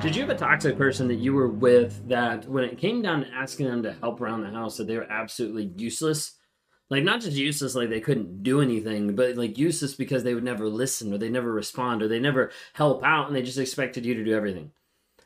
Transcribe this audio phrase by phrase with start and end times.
[0.00, 3.24] Did you have a toxic person that you were with that when it came down
[3.24, 6.34] to asking them to help around the house that they were absolutely useless?
[6.90, 10.44] Like not just useless like they couldn't do anything, but like useless because they would
[10.44, 14.04] never listen or they never respond or they never help out and they just expected
[14.04, 14.72] you to do everything.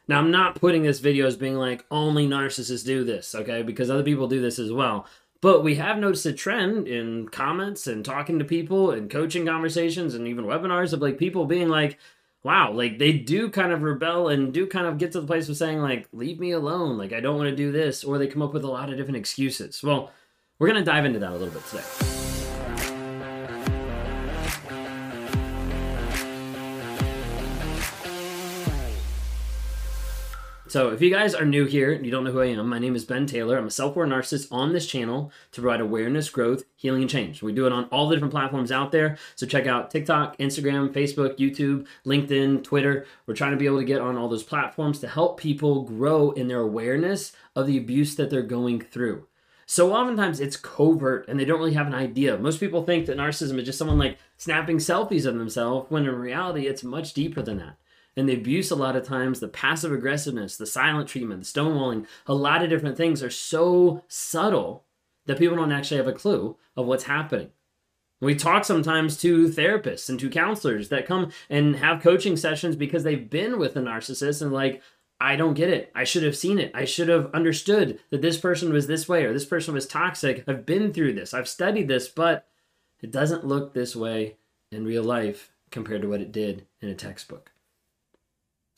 [0.06, 3.62] Now I'm not putting this video as being like only narcissists do this, okay?
[3.62, 5.06] Because other people do this as well.
[5.40, 10.14] But we have noticed a trend in comments and talking to people and coaching conversations
[10.14, 11.98] and even webinars of like people being like,
[12.44, 15.48] wow, like they do kind of rebel and do kind of get to the place
[15.48, 18.26] of saying, like, leave me alone, like I don't want to do this, or they
[18.26, 19.82] come up with a lot of different excuses.
[19.82, 20.12] Well,
[20.58, 22.07] we're going to dive into that a little bit today.
[30.68, 32.78] So, if you guys are new here and you don't know who I am, my
[32.78, 33.56] name is Ben Taylor.
[33.56, 37.42] I'm a self aware narcissist on this channel to provide awareness, growth, healing, and change.
[37.42, 39.16] We do it on all the different platforms out there.
[39.34, 43.06] So, check out TikTok, Instagram, Facebook, YouTube, LinkedIn, Twitter.
[43.24, 46.32] We're trying to be able to get on all those platforms to help people grow
[46.32, 49.26] in their awareness of the abuse that they're going through.
[49.64, 52.36] So, oftentimes it's covert and they don't really have an idea.
[52.36, 56.14] Most people think that narcissism is just someone like snapping selfies of themselves, when in
[56.14, 57.78] reality, it's much deeper than that
[58.18, 62.06] and the abuse a lot of times the passive aggressiveness the silent treatment the stonewalling
[62.26, 64.84] a lot of different things are so subtle
[65.26, 67.50] that people don't actually have a clue of what's happening
[68.20, 73.04] we talk sometimes to therapists and to counselors that come and have coaching sessions because
[73.04, 74.82] they've been with a narcissist and like
[75.20, 75.90] I don't get it.
[75.94, 76.70] I should have seen it.
[76.74, 80.44] I should have understood that this person was this way or this person was toxic.
[80.46, 81.34] I've been through this.
[81.34, 82.46] I've studied this, but
[83.00, 84.36] it doesn't look this way
[84.70, 87.50] in real life compared to what it did in a textbook.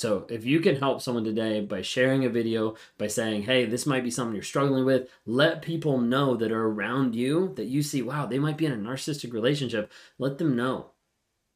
[0.00, 3.84] So if you can help someone today by sharing a video, by saying, hey, this
[3.84, 7.83] might be something you're struggling with, let people know that are around you that you
[7.83, 9.93] see, wow, they might be in a narcissistic relationship.
[10.19, 10.93] Let them know.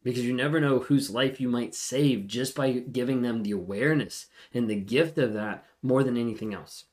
[0.03, 4.27] Because you never know whose life you might save just by giving them the awareness
[4.53, 6.85] and the gift of that more than anything else.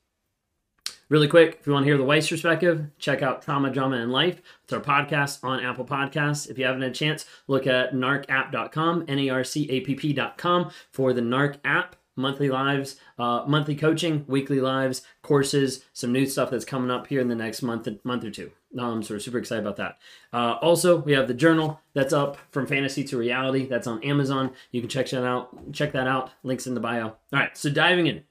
[1.12, 4.14] Really quick, if you want to hear the wife's perspective, check out Trauma, Drama, and
[4.14, 4.42] Life.
[4.64, 6.50] It's our podcast on Apple Podcasts.
[6.50, 12.48] If you haven't had a chance, look at narcapp.com, N-A-R-C-A-P-P.com for the NARC app, monthly
[12.48, 17.28] lives, uh, monthly coaching, weekly lives, courses, some new stuff that's coming up here in
[17.28, 18.50] the next month, month or two.
[18.80, 19.98] Um, so we're super excited about that.
[20.32, 23.66] Uh, also, we have the journal that's up from fantasy to reality.
[23.66, 24.52] That's on Amazon.
[24.72, 25.74] You can check that out.
[25.74, 26.32] Check that out.
[26.44, 27.08] Links in the bio.
[27.08, 28.24] All right, so diving in.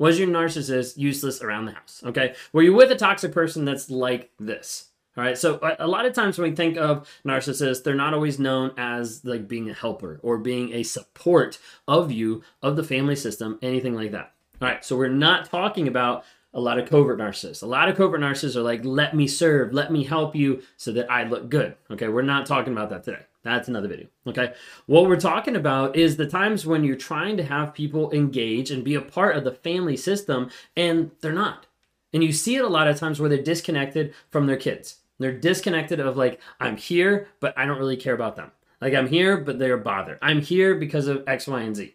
[0.00, 2.02] Was your narcissist useless around the house?
[2.06, 2.34] Okay.
[2.54, 4.88] Were you with a toxic person that's like this?
[5.14, 5.36] All right.
[5.36, 9.22] So a lot of times when we think of narcissists, they're not always known as
[9.26, 13.94] like being a helper or being a support of you, of the family system, anything
[13.94, 14.32] like that.
[14.62, 14.82] All right.
[14.82, 16.24] So we're not talking about
[16.54, 17.62] a lot of covert narcissists.
[17.62, 20.92] A lot of covert narcissists are like, let me serve, let me help you so
[20.92, 21.74] that I look good.
[21.90, 22.08] Okay.
[22.08, 23.26] We're not talking about that today.
[23.42, 24.06] That's another video.
[24.26, 24.52] Okay.
[24.86, 28.84] What we're talking about is the times when you're trying to have people engage and
[28.84, 31.66] be a part of the family system and they're not.
[32.12, 34.96] And you see it a lot of times where they're disconnected from their kids.
[35.18, 38.50] They're disconnected of like, I'm here, but I don't really care about them.
[38.80, 40.18] Like I'm here, but they're bothered.
[40.20, 41.94] I'm here because of X, Y, and Z.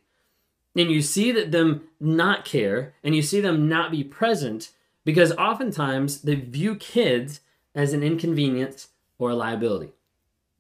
[0.76, 4.72] And you see that them not care and you see them not be present
[5.04, 7.42] because oftentimes they view kids
[7.74, 9.92] as an inconvenience or a liability.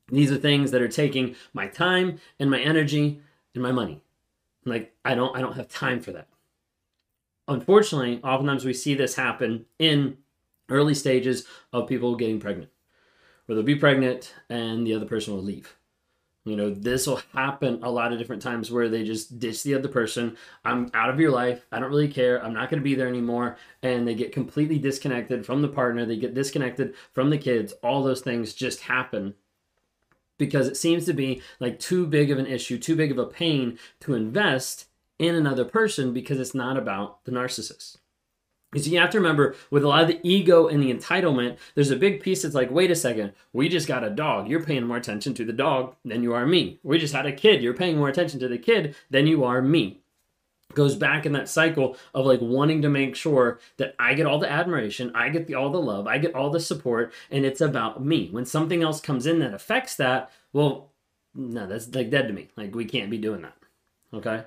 [0.09, 3.21] These are things that are taking my time and my energy
[3.53, 4.01] and my money.
[4.65, 6.27] Like I don't I don't have time for that.
[7.47, 10.17] Unfortunately, oftentimes we see this happen in
[10.69, 12.71] early stages of people getting pregnant.
[13.45, 15.75] Where they'll be pregnant and the other person will leave.
[16.45, 19.73] You know, this will happen a lot of different times where they just ditch the
[19.73, 20.37] other person.
[20.63, 21.65] I'm out of your life.
[21.71, 22.43] I don't really care.
[22.43, 23.57] I'm not going to be there anymore.
[23.81, 26.05] And they get completely disconnected from the partner.
[26.05, 27.73] They get disconnected from the kids.
[27.81, 29.33] All those things just happen
[30.37, 33.25] because it seems to be like too big of an issue, too big of a
[33.25, 34.87] pain to invest
[35.19, 37.97] in another person because it's not about the narcissist.
[38.71, 41.91] Because you have to remember, with a lot of the ego and the entitlement, there's
[41.91, 44.49] a big piece that's like, wait a second, we just got a dog.
[44.49, 46.79] You're paying more attention to the dog than you are me.
[46.83, 47.63] We just had a kid.
[47.63, 50.01] You're paying more attention to the kid than you are me
[50.73, 54.39] goes back in that cycle of like wanting to make sure that I get all
[54.39, 57.61] the admiration, I get the, all the love, I get all the support, and it's
[57.61, 58.29] about me.
[58.29, 60.91] When something else comes in that affects that, well,
[61.33, 62.49] no, that's like dead to me.
[62.55, 63.55] Like we can't be doing that.
[64.13, 64.43] Okay.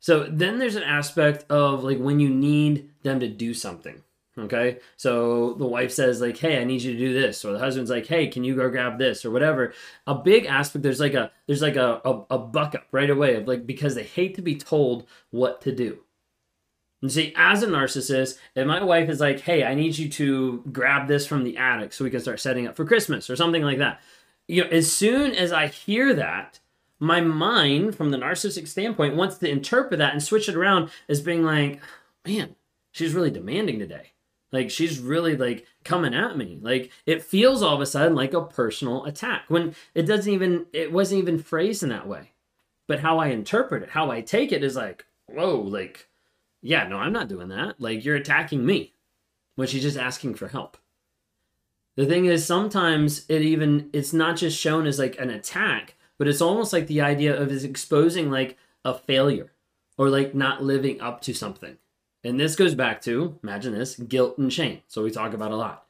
[0.00, 4.02] So then there's an aspect of like when you need them to do something.
[4.38, 4.78] Okay.
[4.96, 7.44] So the wife says, like, hey, I need you to do this.
[7.44, 9.72] Or the husband's like, hey, can you go grab this or whatever.
[10.06, 13.34] A big aspect, there's like a there's like a, a, a buck up right away
[13.34, 15.98] of like because they hate to be told what to do.
[17.00, 20.64] And see, as a narcissist, if my wife is like, hey, I need you to
[20.72, 23.62] grab this from the attic so we can start setting up for Christmas or something
[23.62, 24.00] like that.
[24.48, 26.58] You know, as soon as I hear that,
[26.98, 31.20] my mind, from the narcissistic standpoint, wants to interpret that and switch it around as
[31.20, 31.80] being like,
[32.26, 32.56] man,
[32.90, 34.12] she's really demanding today.
[34.52, 36.58] Like she's really like coming at me.
[36.60, 40.66] Like it feels all of a sudden like a personal attack when it doesn't even
[40.72, 42.32] it wasn't even phrased in that way.
[42.86, 46.08] But how I interpret it, how I take it is like, whoa, like,
[46.62, 47.78] yeah, no, I'm not doing that.
[47.78, 48.94] Like you're attacking me
[49.56, 50.78] when she's just asking for help.
[51.96, 56.28] The thing is sometimes it even it's not just shown as like an attack, but
[56.28, 59.52] it's almost like the idea of is exposing like a failure
[59.98, 61.76] or like not living up to something.
[62.28, 64.82] And this goes back to, imagine this, guilt and shame.
[64.86, 65.86] So we talk about a lot.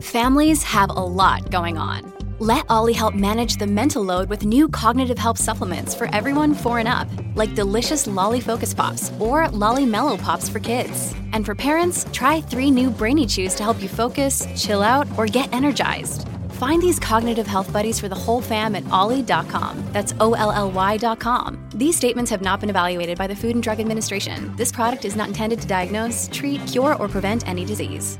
[0.00, 2.12] Families have a lot going on.
[2.38, 6.78] Let Olly help manage the mental load with new cognitive help supplements for everyone four
[6.78, 11.12] and up, like delicious Olly Focus Pops or Olly Mellow Pops for kids.
[11.32, 15.26] And for parents, try three new Brainy Chews to help you focus, chill out, or
[15.26, 16.28] get energized.
[16.56, 19.84] Find these cognitive health buddies for the whole fam at olly.com.
[19.92, 21.68] That's O L L Y.com.
[21.74, 24.54] These statements have not been evaluated by the Food and Drug Administration.
[24.56, 28.18] This product is not intended to diagnose, treat, cure, or prevent any disease.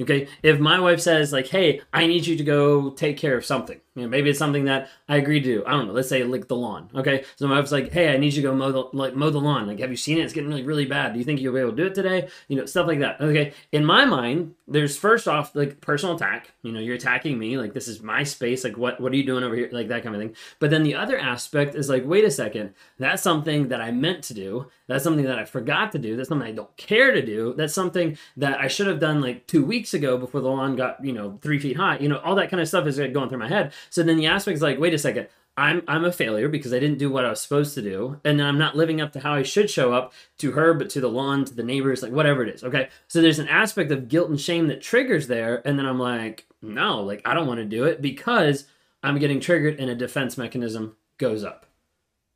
[0.00, 3.44] Okay, if my wife says like, "Hey, I need you to go take care of
[3.44, 5.64] something," you know, maybe it's something that I agree to.
[5.66, 5.94] I don't know.
[5.94, 6.90] Let's say lick the lawn.
[6.94, 9.30] Okay, so my wife's like, "Hey, I need you to go mow the like mow
[9.30, 9.66] the lawn.
[9.66, 10.22] Like, have you seen it?
[10.24, 11.14] It's getting really really bad.
[11.14, 12.28] Do you think you'll be able to do it today?
[12.48, 13.20] You know, stuff like that.
[13.20, 16.52] Okay, in my mind, there's first off like personal attack.
[16.62, 17.56] You know, you're attacking me.
[17.56, 18.64] Like, this is my space.
[18.64, 19.70] Like, what what are you doing over here?
[19.72, 20.36] Like that kind of thing.
[20.58, 24.24] But then the other aspect is like, wait a second, that's something that I meant
[24.24, 24.66] to do.
[24.88, 26.16] That's something that I forgot to do.
[26.16, 27.54] That's something I don't care to do.
[27.56, 31.04] That's something that I should have done like two weeks ago before the lawn got
[31.04, 31.98] you know three feet high.
[31.98, 33.72] You know, all that kind of stuff is like, going through my head.
[33.90, 36.78] So then the aspect is like, wait a second, I'm I'm a failure because I
[36.78, 39.20] didn't do what I was supposed to do, and then I'm not living up to
[39.20, 42.12] how I should show up to her, but to the lawn, to the neighbors, like
[42.12, 42.62] whatever it is.
[42.62, 45.98] Okay, so there's an aspect of guilt and shame that triggers there, and then I'm
[45.98, 48.66] like, no, like I don't want to do it because
[49.02, 51.66] I'm getting triggered, and a defense mechanism goes up.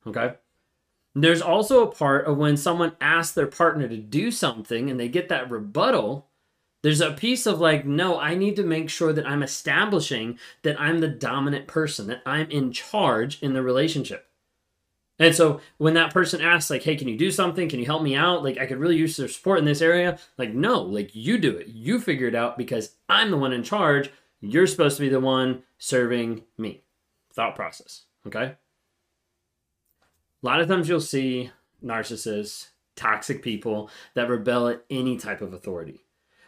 [0.06, 0.35] Okay.
[1.14, 5.08] There's also a part of when someone asks their partner to do something and they
[5.08, 6.30] get that rebuttal
[6.82, 10.81] there's a piece of like, no, I need to make sure that I'm establishing that
[10.81, 14.27] I'm the dominant person, that I'm in charge in the relationship.
[15.19, 17.69] And so when that person asks, like, hey, can you do something?
[17.69, 18.43] Can you help me out?
[18.43, 20.19] Like, I could really use their support in this area.
[20.38, 21.69] Like, no, like, you do it.
[21.69, 24.11] You figure it out because I'm the one in charge.
[24.41, 26.85] You're supposed to be the one serving me.
[27.35, 28.05] Thought process.
[28.26, 28.55] Okay.
[30.43, 31.50] A lot of times you'll see
[31.85, 36.00] narcissists, toxic people that rebel at any type of authority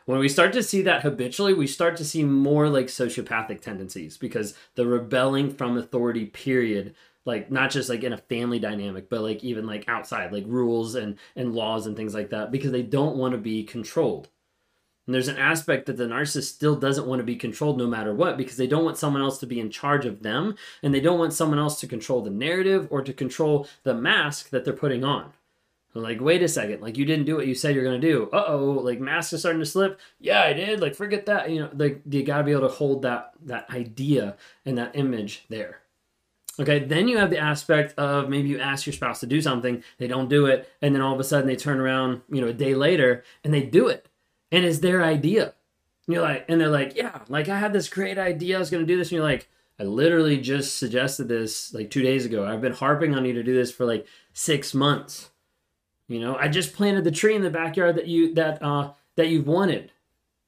[0.06, 4.16] when we start to see that habitually, we start to see more like sociopathic tendencies
[4.16, 6.94] because the rebelling from authority period
[7.24, 10.94] like not just like in a family dynamic but like even like outside like rules
[10.94, 14.28] and and laws and things like that because they don't want to be controlled.
[15.06, 18.14] And there's an aspect that the narcissist still doesn't want to be controlled no matter
[18.14, 21.00] what because they don't want someone else to be in charge of them and they
[21.00, 24.72] don't want someone else to control the narrative or to control the mask that they're
[24.72, 25.32] putting on
[25.94, 28.30] like, wait a second, like you didn't do what you said you're gonna do.
[28.32, 30.00] Uh oh, like mask is starting to slip.
[30.18, 30.80] Yeah, I did.
[30.80, 31.50] Like, forget that.
[31.50, 35.44] You know, like you gotta be able to hold that that idea and that image
[35.50, 35.80] there.
[36.60, 39.82] Okay, then you have the aspect of maybe you ask your spouse to do something,
[39.98, 42.48] they don't do it, and then all of a sudden they turn around, you know,
[42.48, 44.08] a day later and they do it.
[44.50, 45.54] And it's their idea.
[46.06, 48.70] And you're like, and they're like, yeah, like I had this great idea, I was
[48.70, 49.48] gonna do this, and you're like,
[49.80, 52.46] I literally just suggested this like two days ago.
[52.46, 55.30] I've been harping on you to do this for like six months
[56.08, 59.28] you know, I just planted the tree in the backyard that you that uh that
[59.28, 59.92] you've wanted.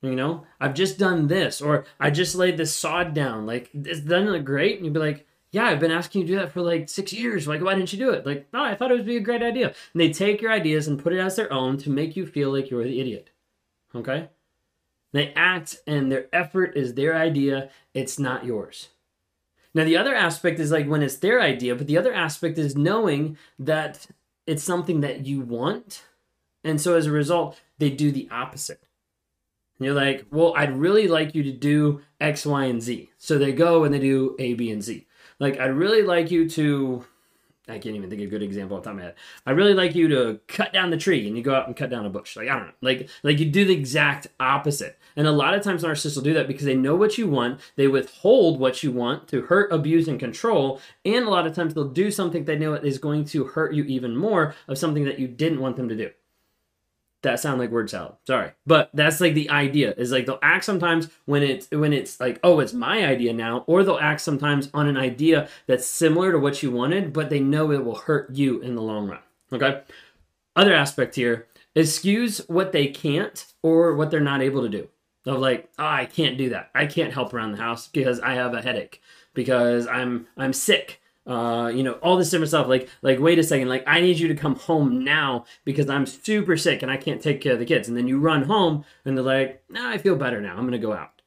[0.02, 3.46] You know, I've just done this, or I just laid this sod down.
[3.46, 6.38] Like, done look great, and you'd be like, "Yeah, I've been asking you to do
[6.40, 7.48] that for like six years.
[7.48, 9.42] Like, why didn't you do it?" Like, no, I thought it would be a great
[9.42, 9.68] idea.
[9.68, 12.52] And they take your ideas and put it as their own to make you feel
[12.52, 13.30] like you're the idiot.
[13.94, 14.28] Okay?
[15.12, 17.70] They act, and their effort is their idea.
[17.94, 18.88] It's not yours.
[19.72, 22.76] Now, the other aspect is like when it's their idea, but the other aspect is
[22.76, 24.06] knowing that
[24.46, 26.04] it's something that you want.
[26.62, 28.82] And so as a result, they do the opposite.
[29.78, 33.10] And you're like, well, I'd really like you to do X, Y, and Z.
[33.18, 35.06] So they go and they do A, B, and Z.
[35.40, 37.04] Like, I'd really like you to
[37.66, 39.14] I can't even think of a good example off the top of my head.
[39.46, 41.88] I really like you to cut down the tree and you go out and cut
[41.88, 42.36] down a bush.
[42.36, 42.72] Like, I don't know.
[42.82, 44.98] Like, like you do the exact opposite.
[45.16, 47.60] And a lot of times narcissists will do that because they know what you want.
[47.76, 50.80] They withhold what you want to hurt, abuse, and control.
[51.06, 53.84] And a lot of times they'll do something they know is going to hurt you
[53.84, 56.10] even more of something that you didn't want them to do
[57.24, 58.14] that sound like word salad.
[58.26, 58.52] Sorry.
[58.66, 62.40] But that's like the idea is like they'll act sometimes when it's when it's like,
[62.42, 66.38] oh, it's my idea now, or they'll act sometimes on an idea that's similar to
[66.38, 69.20] what you wanted, but they know it will hurt you in the long run.
[69.52, 69.82] Okay.
[70.56, 74.88] Other aspect here, excuse what they can't or what they're not able to do.
[75.26, 76.70] Of like, oh, I can't do that.
[76.74, 79.00] I can't help around the house because I have a headache,
[79.32, 82.68] because I'm I'm sick uh, you know, all this different stuff.
[82.68, 86.06] Like, like, wait a second, like, I need you to come home now because I'm
[86.06, 87.88] super sick and I can't take care of the kids.
[87.88, 90.56] And then you run home and they're like, nah, I feel better now.
[90.56, 91.22] I'm gonna go out.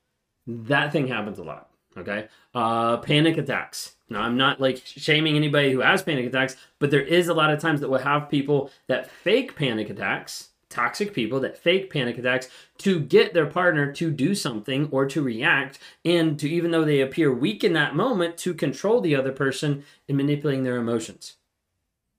[0.45, 1.69] That thing happens a lot.
[1.97, 2.27] Okay.
[2.53, 3.95] Uh, panic attacks.
[4.09, 7.51] Now, I'm not like shaming anybody who has panic attacks, but there is a lot
[7.51, 12.17] of times that we'll have people that fake panic attacks toxic people that fake panic
[12.17, 16.85] attacks to get their partner to do something or to react and to even though
[16.85, 21.37] they appear weak in that moment to control the other person in manipulating their emotions.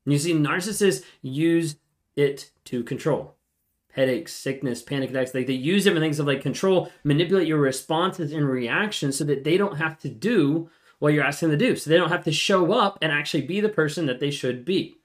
[0.04, 1.76] And you see narcissists use
[2.16, 3.34] it to control.
[3.92, 8.32] Headaches sickness panic attacks like they use different things of like control manipulate your responses
[8.32, 11.76] and reactions so that they don't have to do what you're asking them to do.
[11.76, 14.64] So they don't have to show up and actually be the person that they should
[14.64, 14.97] be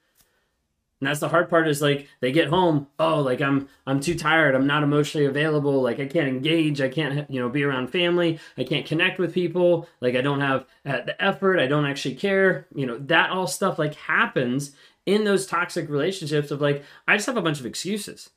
[1.04, 4.14] and that's the hard part is like they get home oh like i'm i'm too
[4.14, 4.54] tired.
[4.54, 5.82] I'm not emotionally available.
[5.82, 6.80] Like i can't engage.
[6.80, 8.40] I can't you know be around family.
[8.56, 9.86] I can't connect with people.
[10.00, 11.58] Like i don't have uh, the effort.
[11.58, 12.66] I don't actually care.
[12.74, 14.72] You know that all stuff like happens
[15.04, 18.30] in those toxic relationships of like i just have a bunch of excuses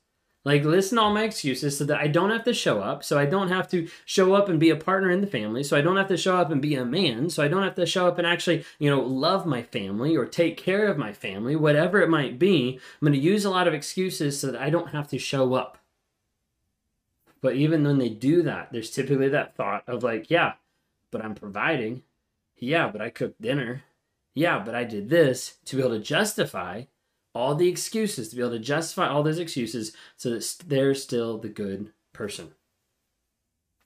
[0.48, 3.04] like, listen all my excuses so that I don't have to show up.
[3.04, 5.62] So I don't have to show up and be a partner in the family.
[5.62, 7.30] So I don't have to show up and be a man.
[7.30, 10.24] So I don't have to show up and actually, you know, love my family or
[10.24, 12.80] take care of my family, whatever it might be.
[13.00, 15.54] I'm going to use a lot of excuses so that I don't have to show
[15.54, 15.78] up.
[17.40, 20.54] But even when they do that, there's typically that thought of like, yeah,
[21.10, 22.02] but I'm providing.
[22.56, 23.84] Yeah, but I cooked dinner.
[24.34, 26.84] Yeah, but I did this to be able to justify
[27.38, 31.38] all the excuses to be able to justify all those excuses so that they're still
[31.38, 32.50] the good person.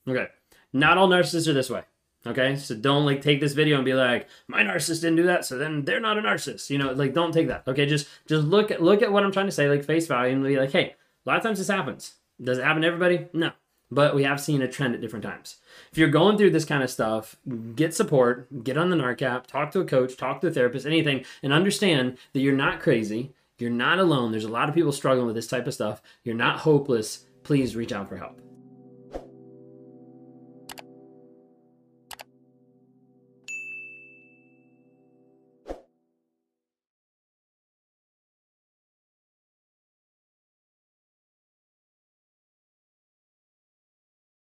[0.07, 0.25] Okay,
[0.73, 1.83] not all narcissists are this way.
[2.25, 5.45] Okay, so don't like take this video and be like, my narcissist didn't do that,
[5.45, 6.71] so then they're not a narcissist.
[6.71, 7.67] You know, like don't take that.
[7.67, 10.33] Okay, just just look at look at what I'm trying to say, like face value,
[10.33, 12.15] and be like, hey, a lot of times this happens.
[12.41, 13.27] Does it happen to everybody?
[13.33, 13.51] No.
[13.91, 15.57] But we have seen a trend at different times.
[15.91, 17.35] If you're going through this kind of stuff,
[17.75, 20.87] get support, get on the NARC app, talk to a coach, talk to a therapist,
[20.87, 24.31] anything, and understand that you're not crazy you're not alone.
[24.31, 26.01] There's a lot of people struggling with this type of stuff.
[26.23, 27.25] You're not hopeless.
[27.43, 28.39] Please reach out for help.